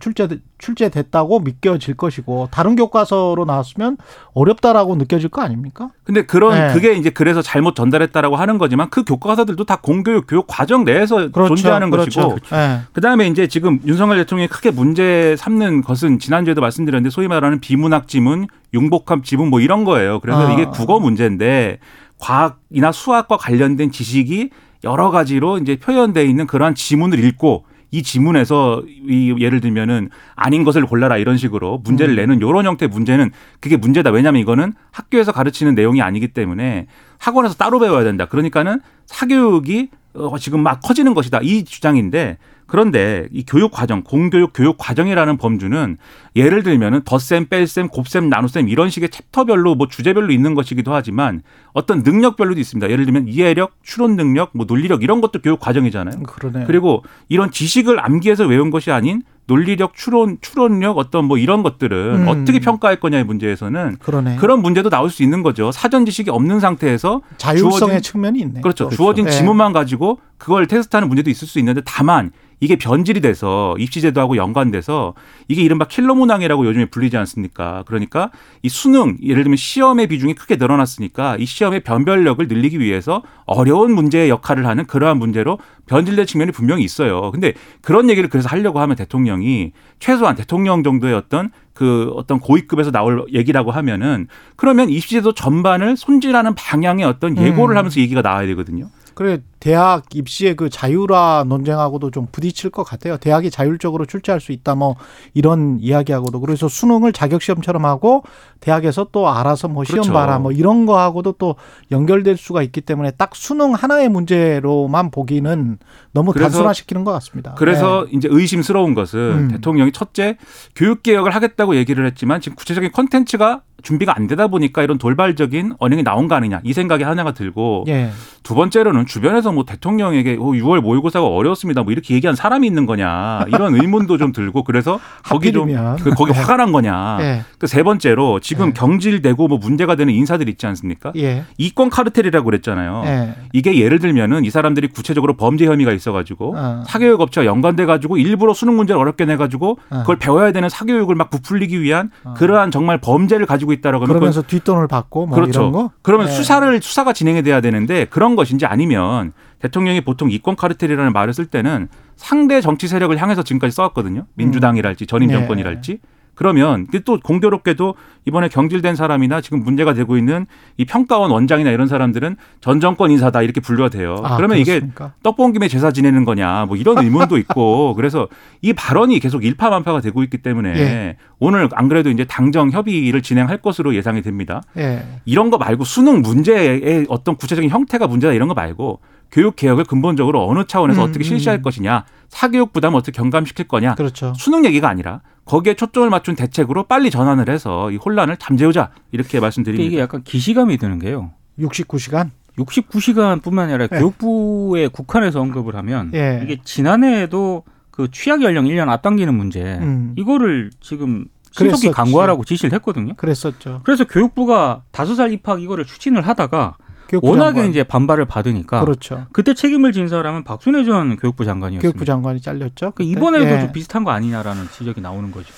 출제 0.00 0.28
출제됐다고 0.58 1.40
믿겨질 1.40 1.94
것이고 1.94 2.48
다른 2.50 2.76
교과서로 2.76 3.44
나왔으면 3.44 3.96
어렵다라고 4.32 4.96
느껴질 4.96 5.28
거 5.28 5.42
아닙니까? 5.42 5.90
근데 6.04 6.24
그런 6.24 6.54
네. 6.54 6.72
그게 6.72 6.94
이제 6.94 7.10
그래서 7.10 7.42
잘못 7.42 7.74
전달했다라고 7.74 8.36
하는 8.36 8.58
거지만 8.58 8.88
그 8.90 9.04
교과서들도 9.04 9.64
다 9.64 9.76
공교육 9.82 10.26
교육 10.26 10.46
과정 10.46 10.84
내에서 10.84 11.30
존재하는 11.30 11.90
것이고 11.90 12.28
그렇죠. 12.28 12.56
예. 12.56 12.80
그다음에 12.92 13.26
이제 13.26 13.46
지금 13.46 13.80
윤석열 13.84 14.16
대통령이 14.18 14.48
크게 14.48 14.70
문제 14.70 15.34
삼는 15.36 15.82
것은 15.82 16.18
지난주에도 16.18 16.60
말씀드렸는데 16.60 17.10
소위 17.10 17.28
말하는 17.28 17.60
비문학 17.60 18.08
지문, 18.08 18.46
융복합 18.72 19.24
지문 19.24 19.50
뭐 19.50 19.60
이런 19.60 19.84
거예요. 19.84 20.20
그래서 20.20 20.48
아. 20.48 20.52
이게 20.52 20.64
국어 20.66 21.00
문제인데 21.00 21.78
과학이나 22.18 22.92
수학과 22.92 23.36
관련된 23.36 23.90
지식이 23.90 24.50
여러 24.84 25.10
가지로 25.10 25.58
이제 25.58 25.76
표현돼 25.76 26.24
있는 26.24 26.46
그러한 26.46 26.74
지문을 26.74 27.22
읽고 27.24 27.64
이 27.94 28.02
지문에서 28.02 28.82
이 29.08 29.36
예를 29.38 29.60
들면은 29.60 30.10
아닌 30.34 30.64
것을 30.64 30.84
골라라 30.84 31.16
이런 31.16 31.36
식으로 31.36 31.78
문제를 31.84 32.14
음. 32.14 32.16
내는 32.16 32.36
이런 32.38 32.66
형태의 32.66 32.88
문제는 32.88 33.30
그게 33.60 33.76
문제다. 33.76 34.10
왜냐하면 34.10 34.40
이거는 34.42 34.72
학교에서 34.90 35.30
가르치는 35.30 35.76
내용이 35.76 36.02
아니기 36.02 36.26
때문에 36.28 36.88
학원에서 37.18 37.54
따로 37.54 37.78
배워야 37.78 38.02
된다. 38.02 38.24
그러니까는 38.26 38.80
사교육이 39.06 39.90
어, 40.14 40.36
지금 40.38 40.60
막 40.60 40.80
커지는 40.82 41.14
것이다. 41.14 41.38
이 41.42 41.62
주장인데 41.62 42.38
그런데 42.66 43.26
이 43.32 43.44
교육 43.46 43.70
과정, 43.70 44.02
공교육 44.02 44.52
교육 44.54 44.76
과정이라는 44.78 45.36
범주는 45.36 45.96
예를 46.36 46.62
들면은 46.62 47.02
덧셈, 47.04 47.46
뺄셈, 47.48 47.88
곱셈, 47.88 48.28
나눗셈 48.28 48.68
이런 48.68 48.90
식의 48.90 49.10
챕터별로 49.10 49.74
뭐 49.74 49.88
주제별로 49.88 50.32
있는 50.32 50.54
것이기도 50.54 50.94
하지만 50.94 51.42
어떤 51.72 52.02
능력별로도 52.02 52.60
있습니다. 52.60 52.90
예를 52.90 53.04
들면 53.04 53.28
이해력, 53.28 53.72
추론 53.82 54.16
능력, 54.16 54.50
뭐 54.54 54.66
논리력 54.66 55.02
이런 55.02 55.20
것도 55.20 55.40
교육 55.40 55.60
과정이잖아요. 55.60 56.22
그러네. 56.22 56.64
그리고 56.66 57.02
이런 57.28 57.50
지식을 57.50 58.04
암기해서 58.04 58.46
외운 58.46 58.70
것이 58.70 58.90
아닌 58.90 59.22
논리력, 59.46 59.92
추론, 59.94 60.38
추론력 60.40 60.96
어떤 60.96 61.26
뭐 61.26 61.36
이런 61.36 61.62
것들은 61.62 62.22
음. 62.22 62.28
어떻게 62.28 62.60
평가할 62.60 62.98
거냐의 62.98 63.24
문제에서는 63.24 63.96
그러네. 64.00 64.36
그런 64.36 64.62
문제도 64.62 64.88
나올 64.88 65.10
수 65.10 65.22
있는 65.22 65.42
거죠. 65.42 65.70
사전 65.70 66.06
지식이 66.06 66.30
없는 66.30 66.60
상태에서 66.60 67.20
자율성의 67.36 67.78
주어진- 67.78 68.02
측면이 68.02 68.38
있네. 68.40 68.60
그렇죠. 68.62 68.88
주어진 68.88 69.26
네. 69.26 69.30
지문만 69.32 69.74
가지고 69.74 70.18
그걸 70.38 70.66
테스트하는 70.66 71.08
문제도 71.08 71.28
있을 71.28 71.46
수 71.46 71.58
있는데 71.58 71.82
다만 71.84 72.30
이게 72.60 72.76
변질이 72.76 73.20
돼서 73.20 73.74
입시제도하고 73.78 74.36
연관돼서 74.36 75.14
이게 75.48 75.62
이른바 75.62 75.86
킬러 75.86 76.14
문항이라고 76.14 76.66
요즘에 76.66 76.86
불리지 76.86 77.16
않습니까? 77.16 77.84
그러니까 77.86 78.30
이 78.62 78.68
수능 78.68 79.16
예를 79.22 79.42
들면 79.44 79.56
시험의 79.56 80.06
비중이 80.06 80.34
크게 80.34 80.56
늘어났으니까 80.56 81.36
이 81.38 81.44
시험의 81.44 81.80
변별력을 81.80 82.46
늘리기 82.46 82.80
위해서 82.80 83.22
어려운 83.44 83.94
문제의 83.94 84.30
역할을 84.30 84.66
하는 84.66 84.86
그러한 84.86 85.18
문제로 85.18 85.58
변질된 85.86 86.26
측면이 86.26 86.52
분명히 86.52 86.82
있어요. 86.84 87.30
근데 87.30 87.52
그런 87.82 88.08
얘기를 88.08 88.28
그래서 88.28 88.48
하려고 88.48 88.80
하면 88.80 88.96
대통령이 88.96 89.72
최소한 89.98 90.34
대통령 90.34 90.82
정도의 90.82 91.14
어떤 91.14 91.50
그 91.74 92.12
어떤 92.14 92.38
고위급에서 92.38 92.90
나올 92.90 93.26
얘기라고 93.32 93.72
하면은 93.72 94.28
그러면 94.56 94.88
입시제도 94.88 95.34
전반을 95.34 95.96
손질하는 95.96 96.54
방향의 96.54 97.04
어떤 97.04 97.36
예고를 97.36 97.74
음. 97.74 97.78
하면서 97.78 98.00
얘기가 98.00 98.22
나와야 98.22 98.46
되거든요. 98.46 98.88
그래 99.14 99.40
대학 99.60 100.04
입시의 100.14 100.56
그 100.56 100.68
자유화 100.68 101.44
논쟁하고도 101.46 102.10
좀 102.10 102.26
부딪힐 102.30 102.70
것 102.70 102.82
같아요. 102.82 103.16
대학이 103.16 103.50
자율적으로 103.50 104.04
출제할 104.04 104.40
수 104.40 104.52
있다 104.52 104.74
뭐 104.74 104.96
이런 105.32 105.78
이야기하고도 105.80 106.40
그래서 106.40 106.68
수능을 106.68 107.12
자격 107.12 107.40
시험처럼 107.40 107.84
하고 107.86 108.24
대학에서 108.60 109.08
또 109.12 109.28
알아서 109.28 109.68
뭐 109.68 109.84
시험 109.84 110.02
그렇죠. 110.02 110.12
봐라 110.12 110.38
뭐 110.38 110.52
이런 110.52 110.84
거 110.84 110.98
하고도 110.98 111.32
또 111.32 111.56
연결될 111.90 112.36
수가 112.36 112.62
있기 112.62 112.82
때문에 112.82 113.12
딱 113.12 113.34
수능 113.34 113.72
하나의 113.72 114.10
문제로만 114.10 115.10
보기는 115.10 115.78
너무 116.12 116.34
단순화시키는 116.34 117.04
것 117.04 117.12
같습니다. 117.12 117.54
그래서 117.54 118.06
이제 118.12 118.28
의심스러운 118.30 118.94
것은 118.94 119.18
음. 119.18 119.48
대통령이 119.48 119.92
첫째 119.92 120.36
교육 120.76 121.02
개혁을 121.02 121.34
하겠다고 121.34 121.76
얘기를 121.76 122.04
했지만 122.06 122.40
지금 122.40 122.56
구체적인 122.56 122.92
컨텐츠가 122.92 123.62
준비가 123.84 124.16
안 124.16 124.26
되다 124.26 124.48
보니까 124.48 124.82
이런 124.82 124.98
돌발적인 124.98 125.74
언행이 125.78 126.02
나온 126.02 126.26
거 126.26 126.34
아니냐 126.34 126.60
이 126.64 126.72
생각이 126.72 127.04
하나가 127.04 127.32
들고 127.32 127.84
네. 127.86 127.92
예. 127.92 128.10
두 128.42 128.54
번째로는 128.54 129.06
주변에서 129.06 129.52
뭐 129.52 129.64
대통령에게 129.64 130.36
어, 130.40 130.46
6월 130.46 130.80
모의고사가 130.80 131.26
어려웠습니다 131.26 131.82
뭐 131.82 131.92
이렇게 131.92 132.14
얘기한 132.14 132.34
사람이 132.34 132.66
있는 132.66 132.86
거냐 132.86 133.44
이런 133.48 133.74
의문도 133.80 134.18
좀 134.18 134.32
들고 134.32 134.64
그래서 134.64 134.98
거기 135.22 135.52
좀. 135.52 135.64
그 136.02 136.10
거기 136.10 136.32
화가 136.32 136.56
난 136.56 136.72
거냐 136.72 137.18
예. 137.20 137.44
그 137.58 137.72
세 137.72 137.82
번째로 137.82 138.40
지금 138.40 138.66
네. 138.68 138.72
경질되고 138.72 139.48
뭐 139.48 139.58
문제가 139.58 139.94
되는 139.94 140.12
인사들 140.12 140.48
있지 140.48 140.66
않습니까 140.66 141.12
예. 141.16 141.44
이권 141.58 141.90
카르텔이라고 141.90 142.44
그랬잖아요 142.44 143.02
예. 143.06 143.34
이게 143.52 143.78
예를 143.78 143.98
들면은 143.98 144.44
이 144.44 144.50
사람들이 144.50 144.88
구체적으로 144.88 145.34
범죄 145.34 145.66
혐의가 145.66 145.92
있어가지고 145.92 146.54
어. 146.56 146.82
사교육 146.86 147.20
업체와 147.20 147.44
연관돼 147.44 147.84
가지고 147.84 148.16
일부러 148.16 148.54
수능 148.54 148.76
문제를 148.76 149.00
어렵게 149.00 149.26
내 149.26 149.36
가지고 149.36 149.78
어. 149.90 149.98
그걸 150.00 150.16
배워야 150.16 150.52
되는 150.52 150.68
사교육을 150.68 151.14
막 151.14 151.30
부풀리기 151.30 151.80
위한 151.82 152.10
그러한 152.36 152.70
정말 152.70 152.98
범죄를 152.98 153.46
가지고 153.46 153.73
있다라고 153.74 154.04
하면 154.04 154.14
그러면서 154.14 154.42
뒷돈을 154.42 154.88
받고 154.88 155.26
뭐 155.26 155.34
그렇죠. 155.36 155.60
이런 155.60 155.72
거. 155.72 155.90
그러면 156.02 156.28
예. 156.28 156.32
수사를 156.32 156.80
수사가 156.80 157.12
진행이 157.12 157.42
돼야 157.42 157.60
되는데 157.60 158.06
그런 158.06 158.36
것인지 158.36 158.66
아니면 158.66 159.32
대통령이 159.58 160.00
보통 160.00 160.30
이권 160.30 160.56
카르텔이라는 160.56 161.12
말을 161.12 161.34
쓸 161.34 161.46
때는 161.46 161.88
상대 162.16 162.60
정치 162.60 162.88
세력을 162.88 163.16
향해서 163.16 163.42
지금까지 163.42 163.74
써왔거든요. 163.74 164.26
민주당이랄지 164.34 165.06
전임 165.06 165.28
네. 165.28 165.34
정권이랄지. 165.34 166.00
그러면 166.34 166.86
또 167.04 167.18
공교롭게도 167.20 167.94
이번에 168.26 168.48
경질된 168.48 168.96
사람이나 168.96 169.40
지금 169.40 169.62
문제가 169.62 169.94
되고 169.94 170.16
있는 170.16 170.46
이 170.76 170.84
평가원 170.84 171.30
원장이나 171.30 171.70
이런 171.70 171.86
사람들은 171.86 172.36
전 172.60 172.80
정권 172.80 173.10
인사다 173.10 173.42
이렇게 173.42 173.60
분류가 173.60 173.90
돼요. 173.90 174.16
아, 174.22 174.36
그러면 174.36 174.58
이게 174.58 174.72
그렇습니까? 174.80 175.12
떡본 175.22 175.52
김에 175.52 175.68
제사 175.68 175.92
지내는 175.92 176.24
거냐 176.24 176.64
뭐 176.66 176.76
이런 176.76 176.98
의문도 177.04 177.38
있고 177.38 177.94
그래서 177.94 178.28
이 178.62 178.72
발언이 178.72 179.20
계속 179.20 179.44
일파만파가 179.44 180.00
되고 180.00 180.22
있기 180.22 180.38
때문에 180.38 180.78
예. 180.78 181.16
오늘 181.38 181.68
안 181.72 181.88
그래도 181.88 182.10
이제 182.10 182.24
당정 182.24 182.70
협의를 182.70 183.22
진행할 183.22 183.58
것으로 183.58 183.94
예상이 183.94 184.22
됩니다. 184.22 184.62
예. 184.76 185.02
이런 185.24 185.50
거 185.50 185.58
말고 185.58 185.84
수능 185.84 186.22
문제의 186.22 187.06
어떤 187.08 187.36
구체적인 187.36 187.70
형태가 187.70 188.06
문제다 188.06 188.32
이런 188.32 188.48
거 188.48 188.54
말고 188.54 189.00
교육 189.30 189.56
개혁을 189.56 189.84
근본적으로 189.84 190.48
어느 190.48 190.64
차원에서 190.64 191.02
음, 191.02 191.08
어떻게 191.08 191.24
실시할 191.24 191.58
음. 191.58 191.62
것이냐 191.62 192.04
사교육 192.28 192.72
부담 192.72 192.94
어떻게 192.94 193.12
경감시킬 193.12 193.68
거냐. 193.68 193.94
그렇죠. 193.96 194.32
수능 194.36 194.64
얘기가 194.64 194.88
아니라 194.88 195.20
거기에 195.44 195.74
초점을 195.74 196.08
맞춘 196.10 196.36
대책으로 196.36 196.84
빨리 196.84 197.10
전환을 197.10 197.48
해서 197.48 197.90
이 197.90 197.96
혼란을 197.96 198.36
잠재우자 198.38 198.90
이렇게 199.12 199.40
말씀드립니다. 199.40 199.86
이게 199.86 199.98
약간 200.00 200.22
기시감이 200.22 200.78
드는 200.78 200.98
게요. 200.98 201.32
69시간? 201.58 202.30
69시간뿐만 202.58 203.58
아니라 203.58 203.88
예. 203.92 203.98
교육부에 203.98 204.88
국한해서 204.88 205.40
언급을 205.40 205.76
하면 205.76 206.12
예. 206.14 206.40
이게 206.42 206.58
지난해에도 206.62 207.64
그 207.90 208.08
취약 208.10 208.42
연령 208.42 208.64
1년 208.66 208.88
앞당기는 208.88 209.34
문제 209.34 209.62
음. 209.80 210.14
이거를 210.16 210.70
지금 210.80 211.26
신속히. 211.52 211.90
강구하라고 211.90 212.44
지시를 212.44 212.72
했거든요. 212.74 213.14
그랬었죠. 213.14 213.80
그래서 213.84 214.04
교육부가 214.04 214.82
다섯 214.90 215.14
살 215.14 215.32
입학 215.32 215.62
이거를 215.62 215.84
추진을 215.84 216.26
하다가 216.26 216.76
교육부 217.20 217.30
워낙에 217.30 217.54
장관. 217.54 217.70
이제 217.70 217.84
반발을 217.84 218.24
받으니까 218.26 218.80
그렇죠. 218.80 219.26
그때 219.32 219.54
책임을 219.54 219.92
진 219.92 220.08
사람은 220.08 220.44
박순애 220.44 220.84
전 220.84 221.16
교육부 221.16 221.44
장관이었습니다. 221.44 221.82
교육부 221.82 222.04
장관이 222.04 222.40
잘렸죠. 222.40 222.92
그 222.92 223.02
그때. 223.04 223.10
이번에도 223.10 223.46
예. 223.46 223.60
좀 223.60 223.72
비슷한 223.72 224.04
거 224.04 224.10
아니냐라는 224.10 224.68
지적이 224.76 225.00
나오는 225.00 225.30
거죠. 225.30 225.52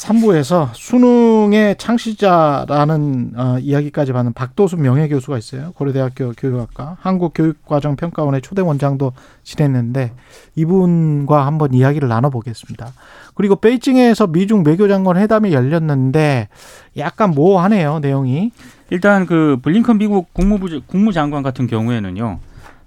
3부에서 0.00 0.70
수능의 0.72 1.76
창시자라는 1.76 3.32
어, 3.36 3.58
이야기까지 3.60 4.12
받는 4.12 4.32
박도순 4.32 4.80
명예교수가 4.80 5.36
있어요. 5.36 5.72
고려대학교 5.72 6.32
교육학과 6.32 6.96
한국교육과정평가원의 7.00 8.40
초대 8.40 8.62
원장도 8.62 9.12
지냈는데 9.42 10.12
이분과 10.56 11.46
한번 11.46 11.74
이야기를 11.74 12.08
나눠보겠습니다. 12.08 12.92
그리고 13.34 13.56
베이징에서 13.56 14.28
미중 14.28 14.64
외교장관 14.66 15.18
회담이 15.18 15.52
열렸는데 15.52 16.48
약간 16.96 17.32
모호하네요 17.32 17.98
내용이. 18.00 18.52
일단 18.88 19.26
그 19.26 19.58
블링컨 19.62 19.98
미국 19.98 20.32
국무부 20.32 20.80
국무장관 20.86 21.42
같은 21.42 21.66
경우에는요. 21.66 22.40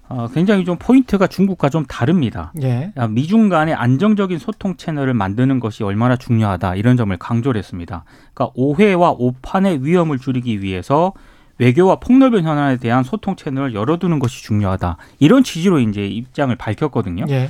어, 0.08 0.28
굉장히 0.32 0.64
좀 0.64 0.76
포인트가 0.78 1.26
중국과 1.26 1.70
좀 1.70 1.86
다릅니다. 1.86 2.52
예. 2.62 2.92
아, 2.96 3.08
미중 3.08 3.48
간의 3.48 3.74
안정적인 3.74 4.38
소통 4.38 4.76
채널을 4.76 5.14
만드는 5.14 5.60
것이 5.60 5.82
얼마나 5.82 6.16
중요하다 6.16 6.76
이런 6.76 6.96
점을 6.96 7.16
강조를 7.16 7.58
했습니다. 7.58 8.04
그러니까 8.34 8.52
오해와 8.54 9.14
오판의 9.18 9.84
위험을 9.84 10.18
줄이기 10.18 10.62
위해서 10.62 11.12
외교와 11.58 11.96
폭넓은 12.00 12.42
현안에 12.42 12.78
대한 12.78 13.04
소통 13.04 13.36
채널을 13.36 13.74
열어두는 13.74 14.18
것이 14.18 14.42
중요하다. 14.42 14.96
이런 15.20 15.44
취지로 15.44 15.78
이제 15.78 16.06
입장을 16.06 16.54
밝혔거든요. 16.56 17.26
예. 17.28 17.48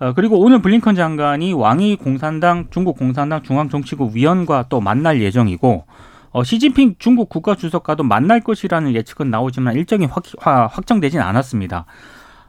어, 0.00 0.12
그리고 0.14 0.40
오늘 0.40 0.60
블링컨 0.60 0.94
장관이 0.94 1.52
왕이 1.52 1.96
공산당 1.96 2.66
중국 2.70 2.96
공산당 2.96 3.42
중앙정치국 3.42 4.14
위원과 4.14 4.66
또 4.68 4.80
만날 4.80 5.20
예정이고 5.20 5.84
어, 6.32 6.42
시진핑 6.42 6.96
중국 6.98 7.28
국가 7.28 7.54
주석과도 7.54 8.02
만날 8.02 8.40
것이라는 8.40 8.94
예측은 8.94 9.30
나오지만 9.30 9.74
일정이 9.76 10.06
확, 10.06 10.24
확정되진 10.40 11.20
않았습니다. 11.20 11.84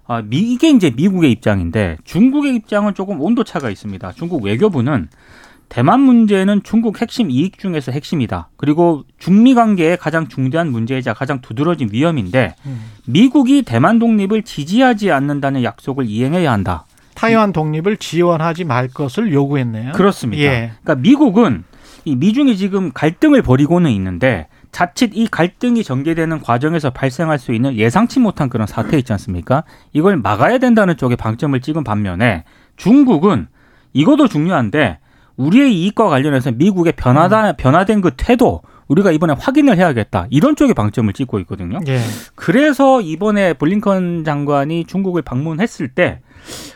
아, 0.08 0.22
미, 0.22 0.40
이게 0.40 0.70
이제 0.70 0.92
미국의 0.96 1.32
입장인데 1.32 1.98
중국의 2.04 2.56
입장은 2.56 2.94
조금 2.94 3.22
온도차가 3.22 3.70
있습니다. 3.70 4.14
중국 4.14 4.44
외교부는 4.44 5.10
대만 5.70 6.02
문제는 6.02 6.62
중국 6.64 7.02
핵심 7.02 7.32
이익 7.32 7.58
중에서 7.58 7.92
핵심이다. 7.92 8.50
그리고 8.58 9.04
중미 9.18 9.56
관계의 9.56 9.98
가장 9.98 10.28
중대한 10.28 10.72
문제이자 10.72 11.14
가장 11.14 11.42
두드러진 11.42 11.90
위험인데 11.92 12.56
음. 12.66 12.92
미국이 13.06 13.64
대만 13.64 13.98
독립을 13.98 14.44
지지하지 14.44 15.12
않는다는 15.12 15.64
약속을 15.64 16.06
이행해야 16.06 16.52
한다. 16.52 16.86
타이완 17.16 17.54
독립을 17.54 17.98
지원하지 17.98 18.66
말 18.66 18.88
것을 18.88 19.34
요구했네요. 19.34 19.94
그렇습니다. 19.94 20.44
예. 20.44 20.72
그러니까 20.84 20.96
미국은 20.96 21.64
이 22.06 22.16
미중이 22.16 22.58
지금 22.58 22.92
갈등을 22.92 23.42
벌이고는 23.42 23.90
있는데 23.92 24.48
자칫 24.72 25.12
이 25.14 25.28
갈등이 25.30 25.84
전개되는 25.84 26.42
과정에서 26.42 26.90
발생할 26.90 27.38
수 27.40 27.54
있는 27.54 27.76
예상치 27.76 28.20
못한 28.20 28.50
그런 28.50 28.68
사태 28.68 28.98
있지 28.98 29.14
않습니까? 29.14 29.64
이걸 29.94 30.18
막아야 30.18 30.58
된다는 30.58 30.98
쪽에 30.98 31.16
방점을 31.16 31.60
찍은 31.62 31.84
반면에 31.84 32.44
중국은 32.76 33.48
이것도 33.94 34.28
중요한데 34.28 35.00
우리의 35.38 35.76
이익과 35.76 36.10
관련해서 36.10 36.52
미국의 36.52 36.94
변화다, 36.96 37.54
변화된 37.54 38.02
그 38.02 38.12
태도 38.18 38.62
우리가 38.88 39.12
이번에 39.12 39.34
확인을 39.38 39.78
해야겠다. 39.78 40.28
이런 40.30 40.56
쪽에 40.56 40.74
방점을 40.74 41.12
찍고 41.14 41.40
있거든요. 41.40 41.80
예. 41.88 42.00
그래서 42.36 43.02
이번에 43.02 43.54
블링컨 43.54 44.24
장관이 44.24 44.86
중국을 44.86 45.22
방문했을 45.22 45.88
때 45.88 46.20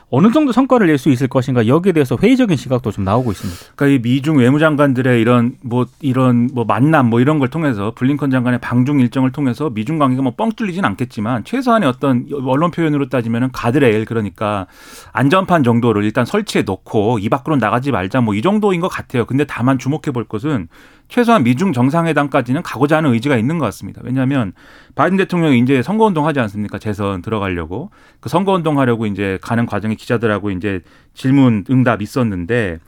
어느 0.09 0.31
정도 0.31 0.53
성과를 0.53 0.87
낼 0.87 0.97
수 0.97 1.09
있을 1.09 1.27
것인가 1.27 1.67
여기에 1.67 1.91
대해서 1.91 2.17
회의적인 2.19 2.55
시각도 2.55 2.91
좀 2.91 3.03
나오고 3.03 3.31
있습니다. 3.33 3.59
그러니까 3.75 3.95
이 3.95 4.01
미중 4.01 4.37
외무장관들의 4.37 5.19
이런 5.19 5.55
뭐 5.61 5.85
이런 5.99 6.49
뭐 6.53 6.63
만남 6.63 7.09
뭐 7.09 7.19
이런 7.19 7.39
걸 7.39 7.49
통해서 7.49 7.91
블링컨 7.93 8.31
장관의 8.31 8.59
방중 8.61 9.01
일정을 9.01 9.31
통해서 9.33 9.69
미중 9.69 9.99
관계가 9.99 10.21
뭐 10.23 10.31
뻥 10.37 10.53
뚫리진 10.53 10.85
않겠지만 10.85 11.43
최소한의 11.43 11.89
어떤 11.89 12.25
언론 12.45 12.71
표현으로 12.71 13.09
따지면은 13.09 13.51
가드레일 13.51 14.05
그러니까 14.05 14.65
안전판 15.11 15.63
정도를 15.63 16.05
일단 16.05 16.25
설치해 16.25 16.63
놓고 16.63 17.19
이 17.19 17.27
밖으로 17.27 17.57
나가지 17.57 17.91
말자 17.91 18.21
뭐 18.21 18.33
이 18.33 18.41
정도인 18.41 18.79
것 18.79 18.87
같아요. 18.87 19.25
근데 19.25 19.43
다만 19.45 19.77
주목해 19.77 20.11
볼 20.13 20.23
것은 20.23 20.69
최소한 21.09 21.43
미중 21.43 21.71
정상회담까지는 21.73 22.63
가고자 22.63 22.97
하는 22.97 23.13
의지가 23.13 23.37
있는 23.37 23.59
것 23.59 23.65
같습니다. 23.65 24.01
왜냐하면 24.03 24.51
바이든 24.95 25.17
대통령이 25.17 25.59
이제 25.59 25.81
선거운동 25.81 26.27
하지 26.27 26.39
않습니까? 26.41 26.79
재선 26.79 27.21
들어가려고 27.21 27.91
그 28.19 28.29
선거운동 28.29 28.79
하려고 28.79 29.05
이제 29.05 29.37
가는 29.41 29.65
과정에 29.65 29.95
기자들하고 29.97 30.51
이제 30.51 30.81
질문 31.13 31.65
응답 31.69 32.01
있었는데 32.01 32.79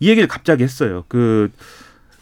이 0.00 0.08
얘기를 0.08 0.28
갑자기 0.28 0.62
했어요. 0.62 1.04
그, 1.08 1.50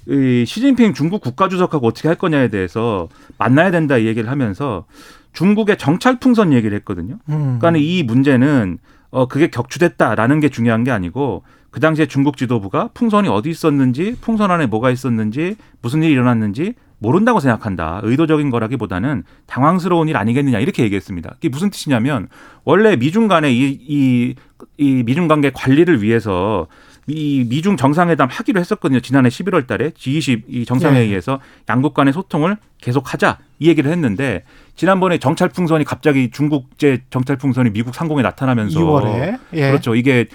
이 0.08 0.44
시진핑 0.46 0.94
중국 0.94 1.20
국가주석하고 1.20 1.86
어떻게 1.88 2.08
할 2.08 2.16
거냐에 2.16 2.48
대해서 2.48 3.08
만나야 3.38 3.72
된다 3.72 3.98
이 3.98 4.06
얘기를 4.06 4.30
하면서 4.30 4.86
중국의 5.32 5.76
정찰 5.78 6.18
풍선 6.18 6.52
얘기를 6.52 6.76
했거든요. 6.78 7.18
음. 7.28 7.58
그러니까 7.58 7.82
이 7.82 8.02
문제는 8.04 8.78
어 9.10 9.26
그게 9.26 9.48
격추됐다라는 9.48 10.40
게 10.40 10.48
중요한 10.48 10.84
게 10.84 10.90
아니고 10.90 11.42
그 11.70 11.80
당시에 11.80 12.06
중국 12.06 12.36
지도부가 12.36 12.88
풍선이 12.94 13.28
어디 13.28 13.50
있었는지 13.50 14.16
풍선 14.20 14.50
안에 14.50 14.66
뭐가 14.66 14.90
있었는지 14.90 15.56
무슨 15.82 16.02
일이 16.02 16.12
일어났는지 16.12 16.74
모른다고 16.98 17.40
생각한다. 17.40 18.00
의도적인 18.02 18.50
거라기보다는 18.50 19.24
당황스러운 19.46 20.08
일 20.08 20.16
아니겠느냐 20.16 20.58
이렇게 20.58 20.82
얘기했습니다. 20.84 21.34
이게 21.38 21.48
무슨 21.48 21.70
뜻이냐면 21.70 22.28
원래 22.64 22.96
미중 22.96 23.28
간의 23.28 23.56
이, 23.56 23.78
이, 23.86 24.34
이 24.78 25.02
미중 25.04 25.28
관계 25.28 25.50
관리를 25.50 26.02
위해서 26.02 26.66
이 27.06 27.46
미중 27.48 27.76
정상회담 27.76 28.28
하기로 28.30 28.58
했었거든요. 28.58 29.00
지난해 29.00 29.28
11월 29.28 29.66
달에 29.66 29.90
G20 29.90 30.42
이 30.48 30.64
정상회의에서 30.64 31.40
양국 31.68 31.94
간의 31.94 32.12
소통을 32.12 32.56
계속하자 32.80 33.38
이 33.60 33.68
얘기를 33.68 33.90
했는데 33.92 34.42
지난번에 34.74 35.18
정찰 35.18 35.48
풍선이 35.48 35.84
갑자기 35.84 36.30
중국제 36.30 37.02
정찰 37.10 37.36
풍선이 37.36 37.70
미국 37.70 37.94
상공에 37.94 38.22
나타나면서 38.22 38.80
2월에 38.80 39.38
예. 39.52 39.70
그렇죠. 39.70 39.94
이게 39.94 40.26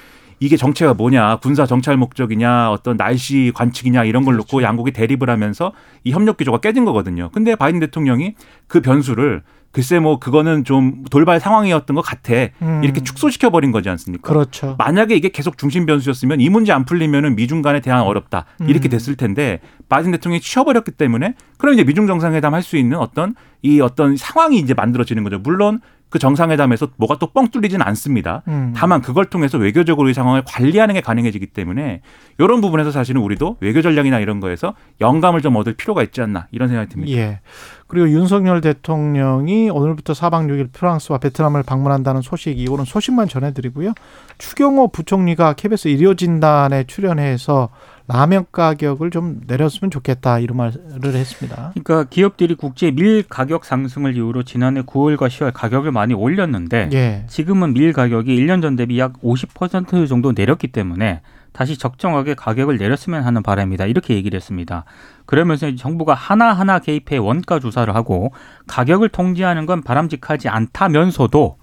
이게 0.42 0.58
정체가 0.58 0.96
뭐냐, 0.96 1.38
군사 1.38 1.68
정찰 1.68 1.98
목적이냐, 1.98 2.72
어떤 2.72 2.98
날씨 2.98 3.52
관측이냐 3.54 4.06
이런 4.06 4.26
걸 4.26 4.38
놓고 4.38 4.64
양국이 4.64 4.92
대립을 4.92 5.30
하면서 5.30 5.72
이 6.04 6.12
협력 6.12 6.38
기조가 6.38 6.58
깨진 6.58 6.84
거거든요. 6.84 7.30
근데 7.32 7.56
바이든 7.56 7.80
대통령이 7.80 8.34
그 8.68 8.82
변수를 8.82 9.44
글쎄 9.72 10.00
뭐 10.00 10.20
그거는 10.20 10.66
좀 10.66 11.04
돌발 11.12 11.40
상황이었던 11.40 11.96
것 11.96 12.02
같아 12.02 12.34
음. 12.62 12.82
이렇게 12.84 13.02
축소시켜 13.02 13.52
버린 13.52 13.72
거지 13.72 13.88
않습니까? 13.88 14.28
그렇죠. 14.28 14.76
만약에 14.80 15.16
이게 15.16 15.30
계속 15.30 15.60
중심 15.60 15.86
변수였으면 15.86 16.42
이 16.42 16.50
문제 16.50 16.74
안 16.74 16.86
풀리면은 16.86 17.36
미중 17.36 17.62
간의 17.62 17.82
대안 17.82 18.02
어렵다 18.02 18.46
이렇게 18.68 18.90
음. 18.90 18.90
됐을 18.90 19.16
텐데 19.16 19.62
바이든 19.90 20.12
대통령이 20.12 20.42
치워버렸기 20.42 20.92
때문에 20.92 21.36
그럼 21.58 21.76
이제 21.76 21.84
미중 21.86 22.08
정상회담 22.08 22.54
할 22.54 22.64
수 22.64 22.78
있는 22.78 22.98
어떤 22.98 23.36
이 23.62 23.80
어떤 23.80 24.18
상황이 24.18 24.58
이제 24.58 24.74
만들어지는 24.74 25.24
거죠. 25.24 25.40
물론 25.40 25.80
그 26.12 26.20
정상회담에서 26.20 26.90
뭐가 26.98 27.18
또 27.18 27.32
뻥 27.32 27.48
뚫리지는 27.48 27.86
않습니다. 27.88 28.44
음. 28.50 28.74
다만 28.76 29.02
그걸 29.02 29.26
통해서 29.26 29.58
외교적으로 29.58 30.10
이 30.10 30.14
상황을 30.14 30.44
관리하는 30.46 30.96
게 30.96 31.02
가능해지기 31.02 31.48
때문에 31.48 32.02
이런 32.38 32.60
부분에서 32.60 32.92
사실은 32.92 33.22
우리도 33.22 33.56
외교 33.62 33.82
전략이나 33.82 34.20
이런 34.20 34.42
거에서 34.42 34.74
영감을 35.00 35.42
좀 35.42 35.56
얻을 35.56 35.74
필요가 35.76 36.04
있지 36.04 36.22
않나 36.22 36.48
이런 36.52 36.68
생각이 36.68 36.90
듭니다. 36.90 37.14
예. 37.14 37.40
그리고 37.88 38.10
윤석열 38.10 38.60
대통령이 38.60 39.70
오늘부터 39.70 40.14
4박 40.14 40.48
6일 40.48 40.74
프랑스와 40.74 41.20
베트남을 41.20 41.64
방문한다는 41.64 42.22
소식, 42.22 42.60
이거는 42.60 42.84
소식만 42.86 43.30
전해드리고요. 43.30 43.94
추경호 44.38 44.90
부총리가 44.90 45.54
KBS 45.54 45.88
일요진단에 45.88 46.84
출연해서 46.86 47.70
라면 48.12 48.46
가격을 48.52 49.10
좀 49.10 49.42
내렸으면 49.48 49.90
좋겠다 49.90 50.40
이런 50.40 50.58
말을 50.58 51.16
했습니다. 51.16 51.72
그러니까 51.74 52.04
기업들이 52.10 52.56
국제 52.56 52.92
밀 52.92 53.24
가격 53.24 53.64
상승을 53.64 54.16
이유로 54.16 54.44
지난해 54.44 54.82
9월과 54.82 55.28
10월 55.30 55.52
가격을 55.54 55.92
많이 55.92 56.14
올렸는데 56.14 56.90
예. 56.94 57.24
지금은 57.28 57.74
밀 57.74 57.94
가격이 57.94 58.36
1년 58.36 58.62
전 58.62 58.76
대비 58.76 59.00
약 59.00 59.14
50% 59.22 60.10
정도 60.10 60.34
내렸기 60.34 60.68
때문에 60.68 61.22
다시 61.54 61.78
적정하게 61.78 62.34
가격을 62.36 62.78
내렸으면 62.78 63.24
하는 63.24 63.44
바람이다. 63.44 63.86
이렇게 63.86 64.16
얘기를 64.16 64.36
했습니다. 64.38 64.86
그러면서 65.26 65.74
정부가 65.76 66.14
하나하나 66.14 66.80
개입해 66.80 67.18
원가 67.18 67.60
조사를 67.60 67.94
하고 67.94 68.34
가격을 68.68 69.10
통제하는 69.10 69.66
건 69.66 69.82
바람직하지 69.82 70.50
않다면서도 70.50 71.58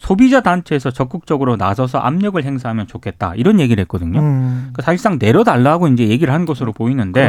소비자 0.00 0.40
단체에서 0.40 0.90
적극적으로 0.90 1.56
나서서 1.56 1.98
압력을 1.98 2.42
행사하면 2.42 2.86
좋겠다. 2.86 3.34
이런 3.36 3.60
얘기를 3.60 3.82
했거든요. 3.82 4.18
음, 4.18 4.58
그러니까 4.72 4.82
사실상 4.82 5.18
내려달라고 5.20 5.88
이제 5.88 6.08
얘기를 6.08 6.32
한 6.32 6.46
것으로 6.46 6.72
보이는데. 6.72 7.28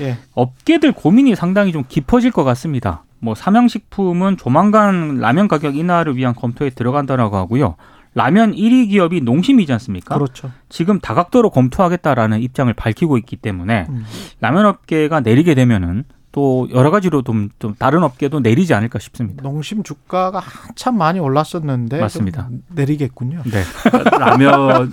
예. 0.00 0.16
업계들 0.32 0.92
고민이 0.92 1.36
상당히 1.36 1.72
좀 1.72 1.84
깊어질 1.86 2.30
것 2.30 2.42
같습니다. 2.42 3.04
뭐 3.18 3.34
삼양식품은 3.34 4.38
조만간 4.38 5.18
라면 5.18 5.46
가격 5.46 5.76
인하를 5.76 6.16
위한 6.16 6.34
검토에 6.34 6.70
들어간다라고 6.70 7.36
하고요. 7.36 7.76
라면 8.14 8.52
1위 8.54 8.88
기업이 8.88 9.20
농심이지 9.20 9.70
않습니까? 9.74 10.14
그렇죠. 10.14 10.50
지금 10.70 10.98
다각도로 11.00 11.50
검토하겠다라는 11.50 12.40
입장을 12.40 12.72
밝히고 12.72 13.18
있기 13.18 13.36
때문에 13.36 13.84
음. 13.90 14.06
라면 14.40 14.64
업계가 14.64 15.20
내리게 15.20 15.54
되면은 15.54 16.04
또 16.36 16.68
여러 16.74 16.90
가지로 16.90 17.22
좀, 17.22 17.48
좀 17.58 17.74
다른 17.78 18.02
업계도 18.02 18.40
내리지 18.40 18.74
않을까 18.74 18.98
싶습니다. 18.98 19.42
농심 19.42 19.82
주가가 19.82 20.38
한참 20.38 20.98
많이 20.98 21.18
올랐었는데 21.18 21.98
맞습니다. 21.98 22.48
좀 22.48 22.62
내리겠군요. 22.74 23.42
네. 23.46 23.62
라면 24.20 24.90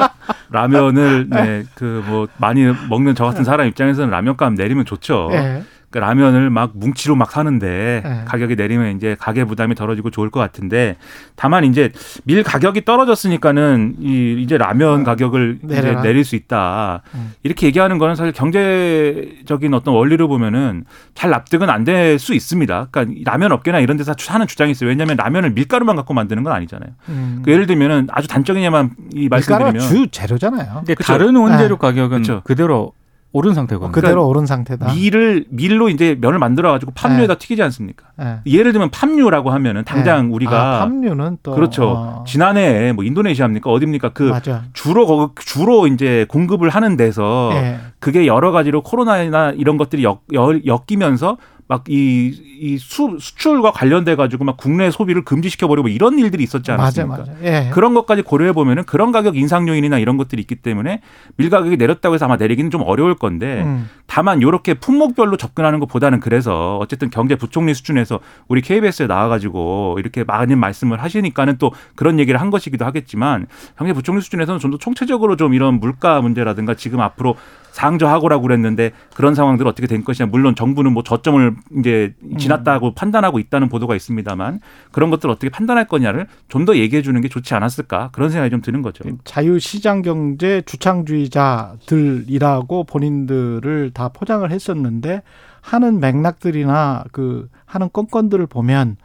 라면을 0.50 1.28
네, 1.30 1.64
그 1.76 2.02
뭐 2.08 2.28
많이 2.38 2.64
먹는 2.90 3.14
저 3.16 3.26
같은 3.26 3.44
사람 3.44 3.68
입장에서는 3.68 4.10
라면값 4.10 4.54
내리면 4.54 4.86
좋죠. 4.86 5.30
예. 5.34 5.64
그 5.94 6.00
라면을 6.00 6.50
막 6.50 6.72
뭉치로 6.74 7.16
막 7.16 7.32
사는데 7.32 8.02
네. 8.04 8.22
가격이 8.26 8.56
내리면 8.56 8.98
이제 8.98 9.16
가계 9.20 9.44
부담이 9.46 9.76
덜어지고 9.76 10.10
좋을 10.10 10.32
것 10.32 10.40
같은데 10.40 10.98
다만 11.36 11.64
이제 11.66 11.92
밀 12.24 12.42
가격이 12.42 12.84
떨어졌으니까는 12.84 13.98
이 14.00 14.42
이제 14.42 14.58
라면 14.58 15.04
가격을 15.04 15.60
이제 15.64 15.78
어, 15.78 15.82
내려라. 15.82 16.02
내릴 16.02 16.24
수 16.26 16.36
있다 16.36 17.04
음. 17.14 17.34
이렇게 17.44 17.68
얘기하는 17.68 18.00
거는 18.00 18.16
사실 18.16 18.34
경제적인 18.34 19.72
어떤 19.76 19.94
원리를 19.94 20.28
보면은 20.28 20.84
잘 21.14 21.30
납득은 21.30 21.70
안 21.70 21.84
될 21.84 22.18
수 22.18 22.34
있습니다. 22.34 22.88
그러니까 22.90 23.14
이 23.20 23.24
라면 23.24 23.52
업계나 23.52 23.80
이런 23.80 23.98
데서 23.98 24.14
하는 24.30 24.48
주장이 24.48 24.72
있어요. 24.72 24.90
왜냐하면 24.90 25.18
라면을 25.18 25.52
밀가루만 25.52 25.96
갖고 25.98 26.14
만드는 26.16 26.42
건 26.44 26.54
아니잖아요. 26.54 26.90
음. 27.10 27.42
그 27.46 27.52
예를 27.52 27.68
들면은 27.68 28.08
아주 28.12 28.28
단적이냐만 28.28 28.92
이 29.14 29.28
밀가루가 29.30 29.72
말씀드리면 29.72 29.88
주 29.88 30.08
재료잖아요. 30.10 30.74
근데 30.78 30.96
그쵸. 30.96 31.12
다른 31.14 31.36
원재료 31.36 31.76
네. 31.76 31.80
가격은 31.80 32.18
그쵸. 32.22 32.42
그대로 32.46 32.94
오른 33.36 33.54
상태거든요. 33.56 33.92
그대로 33.92 34.28
오른 34.28 34.46
상태다. 34.46 34.94
밀을 34.94 35.46
밀로 35.50 35.90
이제 35.90 36.16
면을 36.22 36.38
만들어 36.38 36.72
가지고 36.72 36.92
팜유에다 36.94 37.36
튀기지 37.36 37.63
않습니까? 37.63 38.06
예. 38.22 38.38
예를 38.46 38.72
들면 38.74 38.92
팜유라고 38.92 39.50
하면은 39.52 39.84
당장 39.84 40.28
예. 40.28 40.34
우리가 40.34 40.75
아, 40.75 40.80
팜유는 40.86 41.40
또 41.42 41.54
그렇죠. 41.56 41.90
어, 41.90 42.24
지난해에 42.28 42.94
뭐 42.94 43.04
인도네시아입니까 43.04 43.72
어딥니까 43.72 44.10
그 44.10 44.24
맞아. 44.30 44.63
주로 44.74 45.08
거 45.08 45.32
주로 45.44 45.88
이제 45.88 46.25
공급을 46.30 46.70
하는 46.70 46.96
데서 46.96 47.50
예. 47.54 47.80
그게 48.00 48.28
여러 48.28 48.52
가지로 48.52 48.82
코로나나 48.84 49.50
이런 49.50 49.78
것들이 49.78 50.04
엮, 50.04 50.22
엮- 50.34 50.62
엮이면서 50.66 51.38
막이 51.67 52.53
이 52.60 52.77
수출과 52.77 53.72
관련돼 53.72 54.15
가지고 54.15 54.43
막 54.43 54.58
국내 54.58 54.91
소비를 54.91 55.24
금지시켜 55.24 55.67
버리고 55.67 55.88
이런 55.88 56.20
일들이 56.20 56.43
있었지 56.43 56.72
맞아 56.72 57.03
않았습니까? 57.03 57.17
맞아. 57.17 57.34
예. 57.43 57.70
그런 57.72 57.93
것까지 57.93 58.22
고려해 58.22 58.51
보면은 58.51 58.84
그런 58.84 59.12
가격 59.12 59.38
인상 59.38 59.67
요인이나 59.67 59.98
이런 59.98 60.17
것들이 60.17 60.41
있기 60.41 60.55
때문에 60.55 61.01
밀 61.38 61.50
가격이 61.50 61.77
내렸다고 61.77 62.15
해서 62.15 62.25
아마 62.25 62.36
내리기는 62.36 62.70
좀 62.70 62.82
어려울 62.86 63.15
건데 63.15 63.63
음. 63.65 63.89
다만 64.08 64.41
이렇게 64.41 64.74
품목별로 64.74 65.38
접근하는 65.38 65.79
것보다는 65.79 66.20
그래서 66.20 66.77
어쨌든 66.77 67.10
경제 67.10 67.36
부총리 67.36 67.74
수준에서 67.74 68.20
우리 68.48 68.62
KBS에 68.62 69.08
나와 69.08 69.29
가지고 69.29 69.96
이렇게 70.00 70.24
많은 70.24 70.58
말씀을 70.60 71.01
하시니까는 71.01 71.58
또 71.58 71.72
그런 71.96 72.20
얘기를 72.20 72.39
한 72.39 72.50
것이기도 72.50 72.86
하겠지만 72.86 73.48
경제 73.77 73.93
부총리 73.93 74.22
수준에서는 74.22 74.60
좀 74.60 74.74
더 74.74 74.77
총체적으로 74.77 75.36
좀 75.36 75.53
이런 75.53 75.79
물가 75.79 76.20
문제라든가 76.20 76.74
지금 76.74 77.00
앞으로 77.00 77.36
상저하고라고 77.74 78.44
그랬는데 78.44 78.92
그런 79.15 79.34
상황들 79.36 79.68
어떻게 79.68 79.88
된 79.88 80.03
것이냐. 80.03 80.27
물론 80.27 80.53
정부는 80.56 80.94
뭐 80.94 81.01
저점을 81.03 81.56
이제 81.80 82.13
지났다고 82.38 82.94
판단하고 82.94 83.39
있다는 83.39 83.68
보도가 83.68 83.96
있습니다만 83.96 84.60
그런 84.92 85.10
것들 85.10 85.27
을 85.27 85.34
어떻게 85.34 85.50
판단할 85.50 85.88
거냐를 85.88 86.27
좀 86.48 86.63
더 86.63 86.77
얘기해 86.77 87.01
주는 87.01 87.20
게 87.20 87.27
좋지 87.27 87.53
않았을까. 87.56 88.12
그런 88.13 88.30
생각이 88.30 88.50
좀 88.50 88.62
드는 88.62 88.84
거죠. 88.84 89.03
자유시장 89.25 90.01
경제 90.01 90.62
주창주의자들이라고 90.65 92.86
본인들을 92.86 93.92
다 93.94 94.08
포장을 94.08 94.50
했었는데 94.50 95.24
하는 95.60 96.00
맥락들이나 96.00 97.03
그 97.12 97.50
하는 97.65 97.89
건건들을 97.92 98.48
보면 98.48 98.96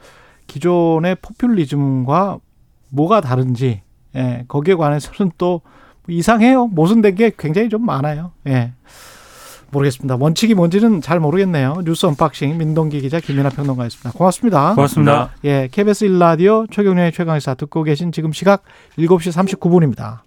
기존의 0.46 1.16
포퓰리즘과 1.20 2.38
뭐가 2.90 3.20
다른지 3.20 3.82
예, 4.14 4.44
거기에 4.46 4.76
관해서는 4.76 5.32
또 5.36 5.62
이상해요. 6.08 6.66
모순된 6.68 7.14
게 7.14 7.32
굉장히 7.36 7.68
좀 7.68 7.84
많아요. 7.84 8.32
예. 8.46 8.72
모르겠습니다. 9.70 10.16
원칙이 10.18 10.54
뭔지는 10.54 11.02
잘 11.02 11.20
모르겠네요. 11.20 11.82
뉴스 11.84 12.06
unboxing 12.06 12.56
민동기 12.56 13.00
기자 13.00 13.20
김민하 13.20 13.50
평론가였습니다. 13.50 14.12
고맙습니다. 14.12 14.74
고맙습니다. 14.74 15.30
예, 15.44 15.68
KBS 15.70 16.06
1라디오 16.06 16.70
최경영의 16.70 17.12
최강시사 17.12 17.54
듣고 17.54 17.82
계신 17.82 18.10
지금 18.10 18.32
시각 18.32 18.62
7시 18.98 19.58
39분입니다. 19.58 20.20